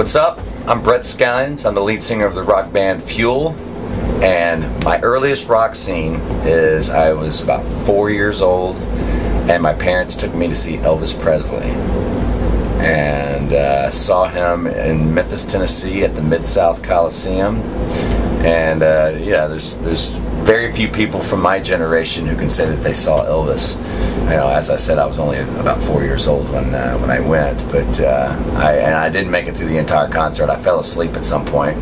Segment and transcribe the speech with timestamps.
[0.00, 0.40] What's up?
[0.66, 1.66] I'm Brett Scallions.
[1.66, 3.50] I'm the lead singer of the rock band Fuel.
[4.22, 10.16] And my earliest rock scene is I was about four years old, and my parents
[10.16, 11.66] took me to see Elvis Presley.
[12.80, 17.56] And uh, saw him in Memphis, Tennessee at the Mid South Coliseum.
[18.42, 22.82] And uh, yeah, there's there's very few people from my generation who can say that
[22.82, 23.76] they saw Elvis.
[24.24, 27.10] You know, as I said, I was only about four years old when uh, when
[27.10, 30.50] I went, but uh, I and I didn't make it through the entire concert.
[30.50, 31.76] I fell asleep at some point,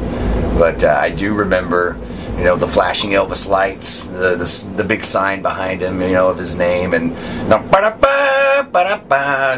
[0.59, 1.99] but uh, I do remember
[2.39, 6.29] you know, the flashing Elvis lights, the, the, the big sign behind him, you know,
[6.29, 7.11] of his name, and
[7.49, 8.28] now, ba-da-ba, ba-da-ba,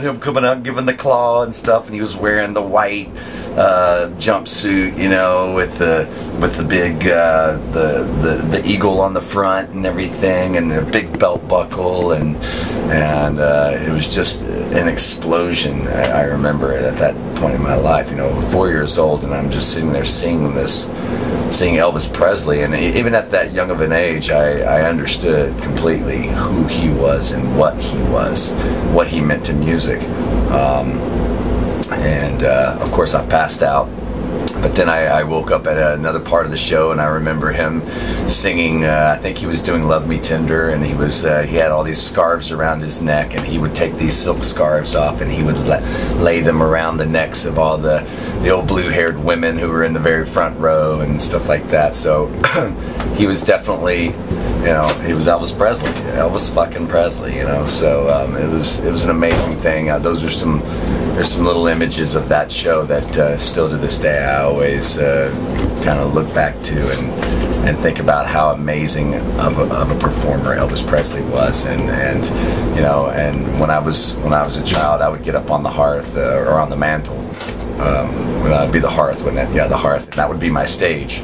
[0.01, 3.09] him coming out giving the claw and stuff, and he was wearing the white
[3.57, 6.09] uh, jumpsuit, you know, with the
[6.41, 10.83] with the big uh, the, the the eagle on the front and everything, and the
[10.83, 12.37] big belt buckle, and
[12.91, 15.87] and uh, it was just an explosion.
[15.89, 19.35] I, I remember at that point in my life, you know, four years old, and
[19.35, 20.89] I'm just sitting there seeing this
[21.51, 26.29] seeing Elvis Presley, and even at that young of an age, I, I understood completely
[26.29, 28.53] who he was and what he was,
[28.93, 30.01] what he meant to music.
[30.51, 30.99] Um,
[31.93, 33.89] and uh, of course, I passed out
[34.61, 37.51] but then I, I, woke up at another part of the show, and I remember
[37.51, 37.83] him
[38.29, 38.85] singing.
[38.85, 41.71] Uh, I think he was doing "Love Me Tender," and he was uh, he had
[41.71, 45.31] all these scarves around his neck, and he would take these silk scarves off, and
[45.31, 45.57] he would
[46.19, 48.01] lay them around the necks of all the
[48.43, 51.95] the old blue-haired women who were in the very front row and stuff like that.
[51.95, 52.29] So
[53.17, 54.09] he was definitely,
[54.61, 57.67] you know, he was Elvis Presley, Elvis fucking Presley, you know.
[57.67, 59.91] So um, it was it was an amazing thing.
[59.91, 60.61] Uh, those are some
[61.15, 64.99] there's some little images of that show that uh, still to this day I always
[64.99, 65.31] uh,
[65.83, 69.99] kind of look back to and and think about how amazing of a, of a
[69.99, 71.67] performer Elvis Presley was.
[71.67, 72.25] And and
[72.77, 75.51] you know and when I was when I was a child I would get up
[75.51, 77.19] on the hearth uh, or on the mantle.
[77.81, 79.55] Um, would be the hearth wouldn't it?
[79.55, 80.09] Yeah the hearth.
[80.09, 81.21] And that would be my stage.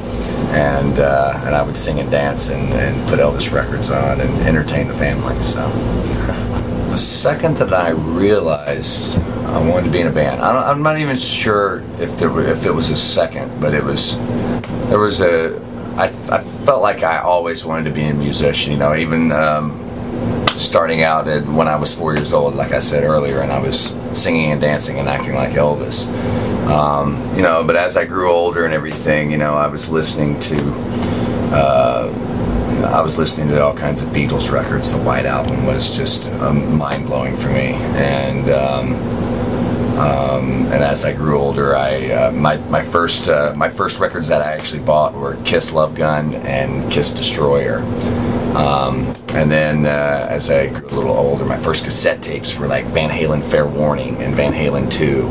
[0.51, 4.29] And uh, and I would sing and dance and, and put Elvis records on and
[4.47, 5.65] entertain the family so.
[6.87, 10.97] The second that I realized I wanted to be in a band, I am not
[10.97, 14.17] even sure if there were, if it was a second, but it was
[14.89, 15.59] there was a
[15.97, 18.71] I, I felt like I always wanted to be a musician.
[18.71, 19.71] You know, even um,
[20.55, 23.59] starting out at, when I was four years old, like I said earlier, and I
[23.59, 26.07] was singing and dancing and acting like Elvis.
[26.67, 30.39] Um, you know, but as I grew older and everything, you know, I was listening
[30.39, 30.57] to.
[31.53, 32.23] Uh,
[32.77, 34.91] I was listening to all kinds of Beatles records.
[34.91, 38.93] The White Album was just um, mind blowing for me, and um,
[39.97, 44.27] um, and as I grew older, I uh, my my first uh, my first records
[44.27, 47.83] that I actually bought were Kiss Love Gun and Kiss Destroyer.
[48.57, 52.65] Um, and then uh, as I grew a little older, my first cassette tapes were
[52.65, 55.27] like Van Halen Fair Warning and Van Halen 2.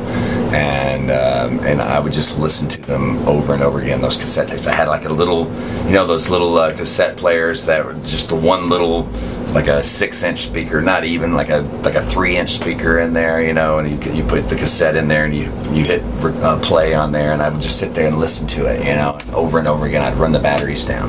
[0.54, 4.46] And, um, and I would just listen to them over and over again, those cassette
[4.46, 4.66] tapes.
[4.68, 5.46] I had like a little,
[5.86, 9.08] you know, those little uh, cassette players that were just the one little,
[9.56, 13.14] like a six inch speaker, not even like a like a three inch speaker in
[13.14, 15.44] there, you know, and you, you put the cassette in there and you,
[15.74, 16.02] you hit
[16.42, 18.92] uh, play on there, and I would just sit there and listen to it, you
[18.92, 20.02] know, over and over again.
[20.02, 21.08] I'd run the batteries down.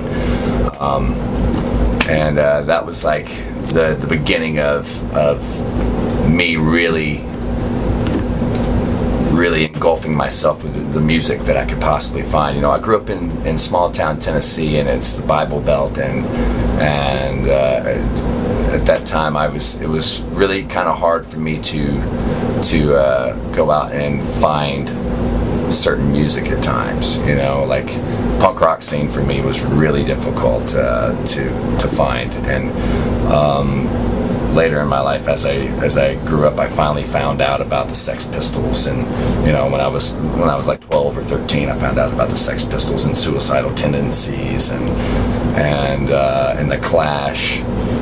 [0.80, 1.14] Um,
[2.08, 3.28] and uh, that was like
[3.74, 5.44] the the beginning of of
[6.30, 7.18] me really
[9.38, 12.56] really engulfing myself with the music that I could possibly find.
[12.56, 15.98] You know, I grew up in, in small town Tennessee, and it's the Bible Belt,
[16.00, 16.26] and
[16.82, 21.60] and uh, at that time I was it was really kind of hard for me
[21.60, 22.02] to
[22.64, 24.90] to uh, go out and find
[25.74, 27.18] certain music at times.
[27.18, 27.88] You know, like
[28.40, 31.44] punk rock scene for me was really difficult uh, to
[31.78, 32.72] to find, and
[33.32, 33.88] um,
[34.58, 35.54] later in my life, as I
[35.86, 39.00] as I grew up, I finally found out about the Sex Pistols, and
[39.46, 42.12] you know, when I was when I was like 12 or 13, I found out
[42.12, 44.90] about the Sex Pistols and suicidal tendencies, and
[45.56, 47.60] and uh, and the Clash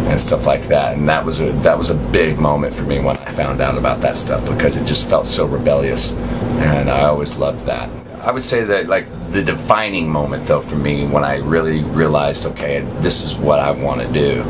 [0.07, 0.98] and stuff like that.
[0.98, 3.78] And that was a that was a big moment for me when I found out
[3.78, 7.90] about that stuff because it just felt so rebellious, and I always loved that.
[8.22, 12.46] I would say that like the defining moment though for me when I really realized
[12.46, 14.42] okay this is what I want to do.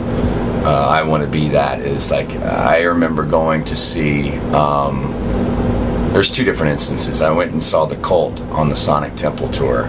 [0.66, 4.32] Uh, I want to be that is like I remember going to see.
[4.50, 5.12] Um,
[6.12, 7.22] there's two different instances.
[7.22, 9.86] I went and saw the Cult on the Sonic Temple tour,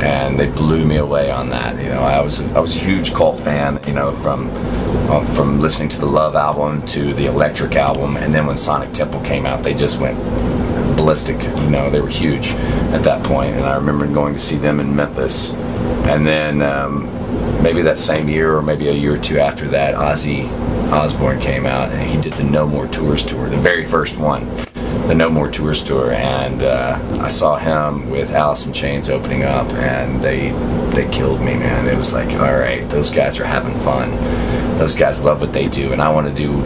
[0.00, 1.76] and they blew me away on that.
[1.76, 3.80] You know, I was I was a huge Cult fan.
[3.86, 4.50] You know, from
[5.10, 8.92] uh, from listening to the Love album to the Electric album, and then when Sonic
[8.94, 10.16] Temple came out, they just went
[10.96, 11.42] ballistic.
[11.42, 12.52] You know, they were huge
[12.94, 15.52] at that point, and I remember going to see them in Memphis,
[16.08, 17.04] and then um,
[17.62, 20.50] maybe that same year or maybe a year or two after that, Ozzy
[20.90, 24.48] Osbourne came out and he did the No More Tours tour, the very first one
[25.08, 29.42] the No More Tours tour, and uh, I saw him with Alice in Chains opening
[29.42, 30.50] up, and they
[30.90, 31.88] they killed me, man.
[31.88, 34.10] It was like, all right, those guys are having fun.
[34.76, 36.62] Those guys love what they do, and I want to do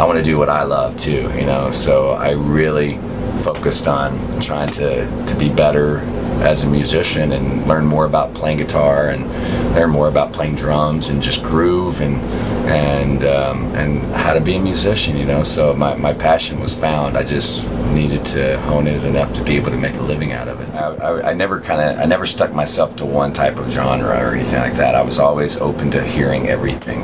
[0.00, 1.70] I want to do what I love too, you know.
[1.70, 2.96] So I really
[3.42, 6.00] focused on trying to to be better
[6.46, 9.28] as a musician and learn more about playing guitar and
[9.74, 12.16] learn more about playing drums and just groove and
[12.66, 15.42] and um, and how to be a musician, you know.
[15.42, 17.16] So my, my passion was found.
[17.16, 20.48] I just needed to hone it enough to be able to make a living out
[20.48, 20.68] of it.
[20.74, 24.16] I, I, I never kind of I never stuck myself to one type of genre
[24.16, 24.94] or anything like that.
[24.94, 27.00] I was always open to hearing everything,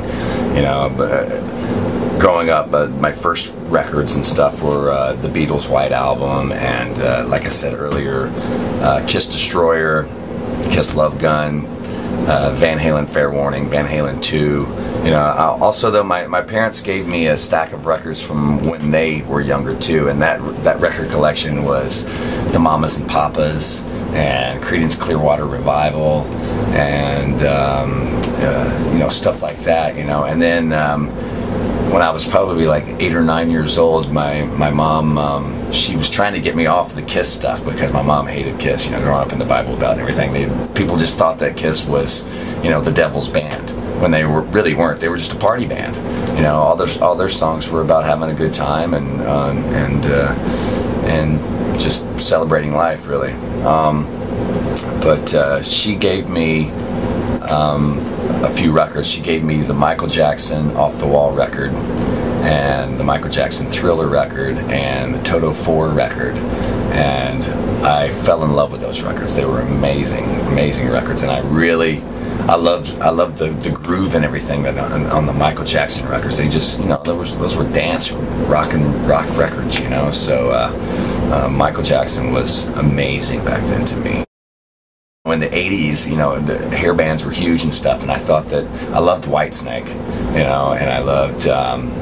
[0.55, 0.93] you know.
[0.95, 1.31] But
[2.19, 6.99] growing up, uh, my first records and stuff were uh, the Beatles' White Album, and
[6.99, 8.27] uh, like I said earlier,
[8.81, 10.07] uh, Kiss Destroyer,
[10.71, 11.65] Kiss Love Gun,
[12.27, 14.35] uh, Van Halen Fair Warning, Van Halen 2.
[15.03, 15.25] You know,
[15.61, 19.41] also though my, my parents gave me a stack of records from when they were
[19.41, 22.05] younger too, and that that record collection was
[22.53, 23.83] the Mamas and Papas
[24.13, 26.21] and Creedence Clearwater Revival
[26.73, 29.97] and um, uh, you know stuff like that.
[29.97, 30.71] You know, and then.
[30.71, 31.11] Um,
[31.93, 35.95] when I was probably like eight or nine years old, my my mom um, she
[35.95, 38.85] was trying to get me off the Kiss stuff because my mom hated Kiss.
[38.85, 41.55] You know, growing up in the Bible Belt and everything, they people just thought that
[41.55, 42.25] Kiss was
[42.63, 43.69] you know the devil's band
[44.01, 45.01] when they were really weren't.
[45.01, 45.95] They were just a party band.
[46.35, 49.51] You know, all their all their songs were about having a good time and uh,
[49.51, 50.33] and uh,
[51.05, 53.33] and just celebrating life, really.
[53.61, 54.05] Um,
[54.99, 56.71] but uh, she gave me.
[57.49, 57.99] Um,
[58.43, 59.09] a few records.
[59.09, 61.71] She gave me the Michael Jackson Off the Wall record,
[62.43, 66.35] and the Michael Jackson Thriller record, and the Toto 4 record.
[66.93, 67.43] And
[67.85, 69.35] I fell in love with those records.
[69.35, 72.01] They were amazing, amazing records, and I really.
[72.45, 76.09] I loved I loved the, the groove and everything that on, on, the Michael Jackson
[76.09, 76.37] records.
[76.37, 80.11] They just you know those those were dance rock and rock records, you know.
[80.11, 80.71] So uh,
[81.31, 84.25] uh, Michael Jackson was amazing back then to me
[85.31, 88.49] in the 80s, you know, the hair bands were huge and stuff, and I thought
[88.49, 89.87] that I loved Whitesnake,
[90.33, 91.93] you know, and I loved, um,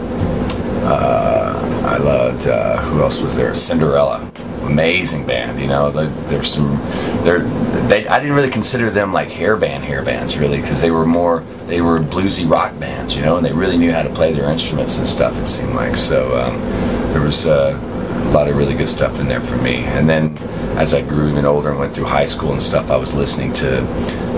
[0.84, 3.54] uh, I loved, uh, who else was there?
[3.54, 4.32] Cinderella.
[4.64, 5.92] Amazing band, you know.
[5.92, 6.78] There's some,
[7.22, 7.42] there.
[7.90, 11.06] They, I didn't really consider them like hair band hair bands really, because they were
[11.06, 14.34] more, they were bluesy rock bands, you know, and they really knew how to play
[14.34, 15.38] their instruments and stuff.
[15.38, 16.36] It seemed like so.
[16.42, 16.60] Um,
[17.12, 20.36] there was uh, a lot of really good stuff in there for me, and then
[20.82, 23.54] as I grew even older and went through high school and stuff, I was listening
[23.54, 23.82] to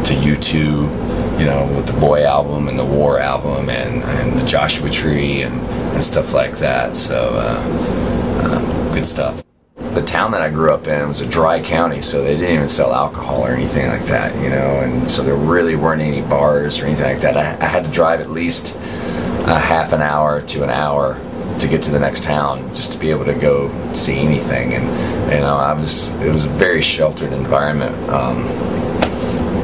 [0.04, 4.46] to U2, you know, with the Boy album and the War album and, and the
[4.46, 5.58] Joshua Tree and,
[5.94, 6.98] and stuff like that.
[6.98, 9.42] So, uh, uh, good stuff.
[9.78, 12.68] The town that I grew up in was a dry county, so they didn't even
[12.68, 16.82] sell alcohol or anything like that, you know, and so there really weren't any bars
[16.82, 17.38] or anything like that.
[17.38, 21.22] I, I had to drive at least a half an hour to an hour
[21.64, 24.74] to get to the next town just to be able to go see anything.
[24.74, 24.86] And
[25.32, 28.44] you know I was it was a very sheltered environment um,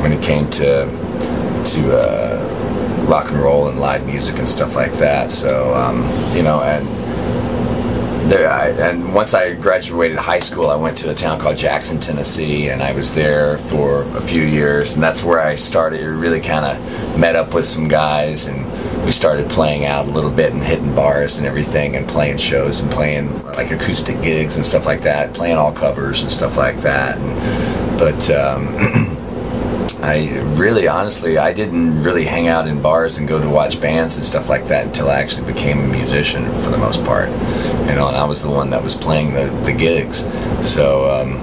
[0.01, 0.85] when it came to
[1.65, 5.29] to uh, rock and roll and live music and stuff like that.
[5.29, 5.97] So um,
[6.33, 6.87] you know and
[8.29, 11.99] there I, and once I graduated high school I went to a town called Jackson
[11.99, 16.39] Tennessee and I was there for a few years and that's where I started really
[16.39, 18.65] kind of met up with some guys and
[19.03, 22.81] we started playing out a little bit and hitting bars and everything and playing shows
[22.81, 26.77] and playing like acoustic gigs and stuff like that, playing all covers and stuff like
[26.77, 27.17] that.
[27.17, 28.67] And, but um,
[30.01, 34.15] I really, honestly, I didn't really hang out in bars and go to watch bands
[34.15, 37.29] and stuff like that until I actually became a musician for the most part.
[37.29, 40.19] You know, and I was the one that was playing the, the gigs.
[40.67, 41.35] So um,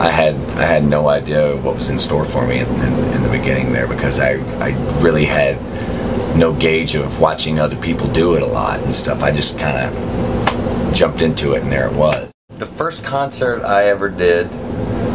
[0.00, 3.22] I had I had no idea what was in store for me in, in, in
[3.22, 5.60] the beginning there because I, I really had
[6.36, 9.22] no gauge of watching other people do it a lot and stuff.
[9.22, 12.30] I just kind of jumped into it and there it was.
[12.50, 14.50] The first concert I ever did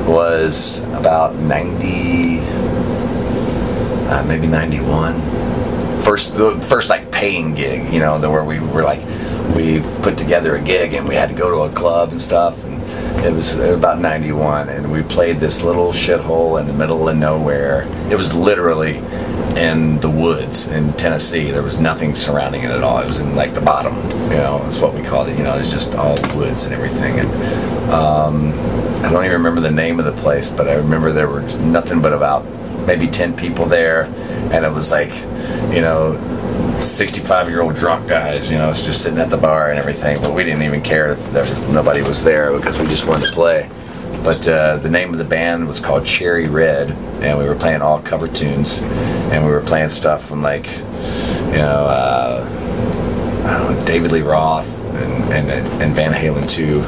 [0.07, 2.36] was about 90,
[4.09, 5.19] uh, maybe 91.
[6.01, 9.01] First, the first like paying gig, you know, the, where we were like,
[9.55, 12.63] we put together a gig and we had to go to a club and stuff.
[12.65, 12.77] And
[13.25, 17.83] it was about 91 and we played this little shithole in the middle of nowhere.
[18.09, 18.97] It was literally
[19.57, 21.51] in the woods in Tennessee.
[21.51, 22.99] There was nothing surrounding it at all.
[22.99, 23.95] It was in like the bottom,
[24.29, 25.37] you know, that's what we called it.
[25.37, 27.19] You know, it was just all woods and everything.
[27.19, 28.53] And um,
[29.03, 32.01] I don't even remember the name of the place, but I remember there were nothing
[32.01, 32.45] but about
[32.87, 34.05] maybe 10 people there.
[34.51, 35.13] And it was like,
[35.73, 36.17] you know,
[36.81, 40.21] 65 year old drunk guys, you know, just sitting at the bar and everything.
[40.21, 43.69] But we didn't even care if nobody was there because we just wanted to play.
[44.23, 46.91] But uh, the name of the band was called Cherry Red,
[47.21, 51.57] and we were playing all cover tunes, and we were playing stuff from like, you
[51.57, 56.81] know, uh, I don't know, David Lee Roth, and and, and Van Halen too,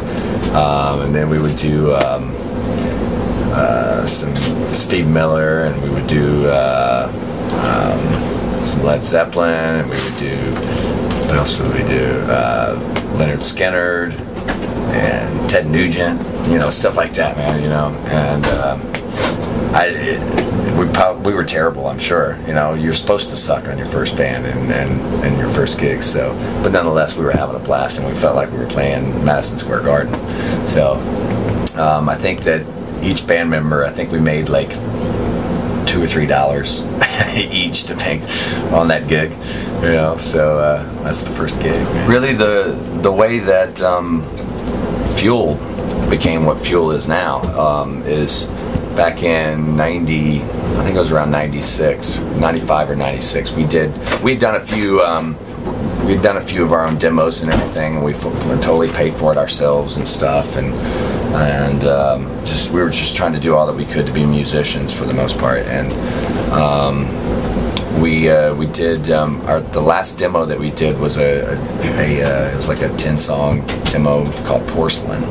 [0.53, 1.95] um, and then we would do.
[1.95, 2.35] Um,
[3.51, 4.35] uh, some
[4.73, 7.09] Steve Miller, and we would do uh,
[7.51, 10.89] um, some Led Zeppelin, and we would do
[11.29, 12.21] what else would we do?
[12.21, 12.75] Uh,
[13.17, 14.19] Lynyrd Skynyrd
[14.93, 17.61] and Ted Nugent, you know, stuff like that, man.
[17.61, 18.81] You know, and um,
[19.75, 20.85] I it, we
[21.23, 21.85] we were terrible.
[21.85, 22.39] I'm sure.
[22.47, 25.79] You know, you're supposed to suck on your first band and, and, and your first
[25.79, 26.01] gig.
[26.01, 29.23] So, but nonetheless, we were having a blast, and we felt like we were playing
[29.23, 30.13] Madison Square Garden.
[30.67, 30.93] So,
[31.77, 32.65] um, I think that
[33.03, 34.69] each band member, I think we made like
[35.87, 36.83] two or three dollars
[37.35, 38.21] each to make
[38.71, 39.31] on that gig.
[39.81, 41.85] You know, so uh, that's the first gig.
[42.07, 44.23] Really, the the way that um,
[45.15, 45.55] Fuel
[46.09, 48.45] became what Fuel is now um, is
[48.95, 54.39] back in 90 i think it was around 96 95 or 96 we did we'd
[54.39, 55.37] done a few um,
[56.05, 58.13] we'd done a few of our own demos and everything and we
[58.61, 60.73] totally paid for it ourselves and stuff and
[61.33, 64.25] and um, just we were just trying to do all that we could to be
[64.25, 65.59] musicians for the most part.
[65.59, 65.91] And
[66.51, 71.57] um, we uh, we did um, our the last demo that we did was a,
[71.81, 75.23] a, a uh, it was like a 10 song demo called porcelain.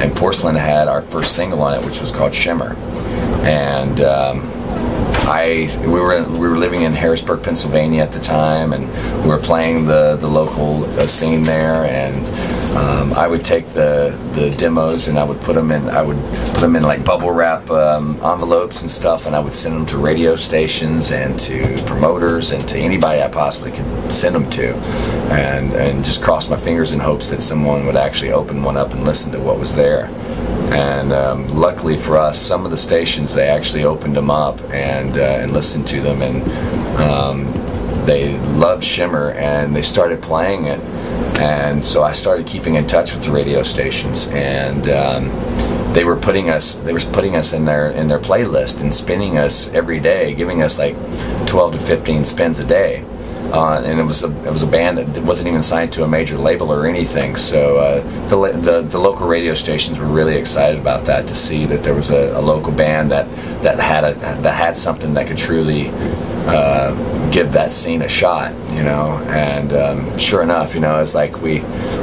[0.00, 2.74] And porcelain had our first single on it which was called shimmer.
[3.44, 4.50] And um,
[5.30, 8.88] I we were we were living in Harrisburg, Pennsylvania at the time, and
[9.22, 11.84] we were playing the the local uh, scene there.
[11.84, 12.26] And
[12.76, 16.18] um, I would take the the demos and I would put them in I would
[16.52, 19.86] put them in like bubble wrap um, envelopes and stuff, and I would send them
[19.86, 24.74] to radio stations and to promoters and to anybody I possibly could send them to,
[25.32, 28.92] and and just cross my fingers in hopes that someone would actually open one up
[28.92, 30.06] and listen to what was there.
[30.70, 35.16] And um, luckily for us, some of the stations they actually opened them up and
[35.16, 36.42] uh, and listened to them, and
[37.00, 37.67] um,
[38.08, 40.80] they loved Shimmer, and they started playing it,
[41.38, 45.28] and so I started keeping in touch with the radio stations, and um,
[45.92, 49.38] they were putting us they were putting us in their in their playlist and spinning
[49.38, 50.96] us every day, giving us like
[51.46, 53.04] 12 to 15 spins a day
[53.52, 56.08] uh, and it was a it was a band that wasn't even signed to a
[56.08, 57.34] major label or anything.
[57.36, 61.64] So uh, the, the, the local radio stations were really excited about that to see
[61.66, 63.26] that there was a, a local band that
[63.62, 65.84] that had a that had something that could truly
[66.48, 69.18] uh, give that scene a shot, you know.
[69.28, 71.60] And um, sure enough, you know, it's like we